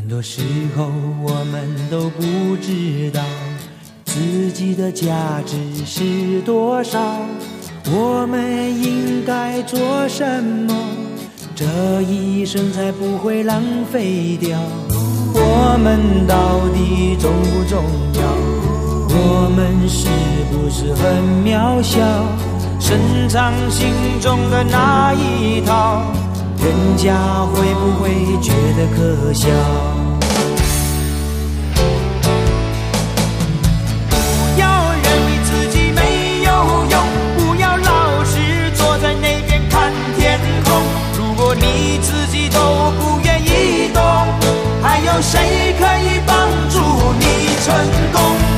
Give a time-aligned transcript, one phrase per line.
[0.00, 0.40] 很多时
[0.74, 0.90] 候
[1.22, 3.20] 我们都不知道
[4.06, 6.98] 自己的价值是多少，
[7.92, 9.78] 我们应该做
[10.08, 10.74] 什么，
[11.54, 11.66] 这
[12.00, 14.58] 一生才不会浪费掉。
[15.34, 18.22] 我们到底重不重要？
[19.12, 20.08] 我们是
[20.50, 22.00] 不是很渺小？
[22.80, 26.10] 深藏心中的那一套，
[26.62, 27.14] 人家
[27.54, 28.10] 会不会
[28.42, 29.48] 觉得可笑？
[34.10, 34.14] 不
[34.60, 36.50] 要认为自己没有
[36.90, 36.94] 用，
[37.38, 40.82] 不要老是坐在那边看天空。
[41.16, 42.58] 如果你自己都
[43.00, 44.02] 不愿意动，
[44.82, 46.36] 还有谁可以帮
[46.68, 46.78] 助
[47.18, 47.24] 你
[47.64, 47.74] 成
[48.12, 48.49] 功？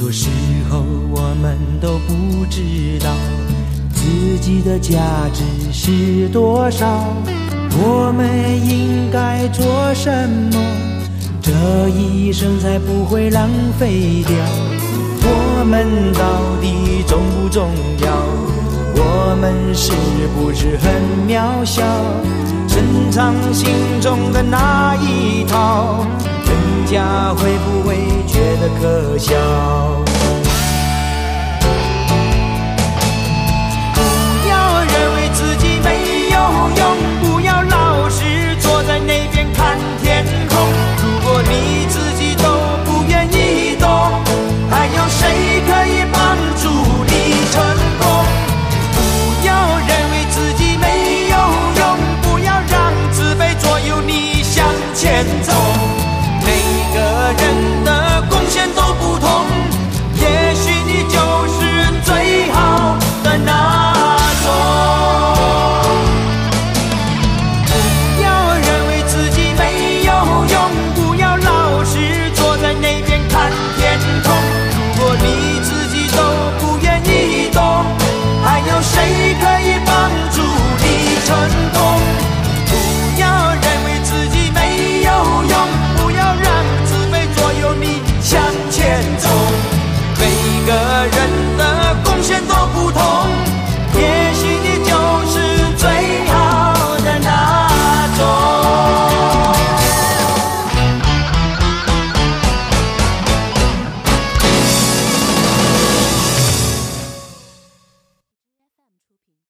[0.00, 0.30] 多时
[0.70, 3.10] 候我们都不知道
[3.92, 4.98] 自己的价
[5.30, 6.86] 值是多少，
[7.76, 8.26] 我们
[8.66, 10.10] 应该做什
[10.50, 10.58] 么，
[11.42, 11.52] 这
[11.90, 14.34] 一生才不会浪费掉。
[15.22, 17.68] 我们到底重不重
[18.02, 18.10] 要？
[18.96, 19.92] 我们是
[20.34, 21.82] 不是很渺小？
[22.66, 23.68] 深藏心
[24.00, 26.06] 中的那一套，
[26.46, 29.36] 人家会不会觉得可笑？
[54.94, 55.59] 前走。